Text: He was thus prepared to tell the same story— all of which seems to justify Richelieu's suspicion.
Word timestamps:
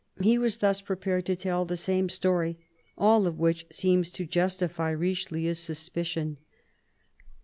He 0.19 0.39
was 0.39 0.57
thus 0.57 0.81
prepared 0.81 1.27
to 1.27 1.35
tell 1.35 1.63
the 1.63 1.77
same 1.77 2.09
story— 2.09 2.57
all 2.97 3.27
of 3.27 3.37
which 3.37 3.67
seems 3.71 4.09
to 4.13 4.25
justify 4.25 4.89
Richelieu's 4.89 5.59
suspicion. 5.59 6.37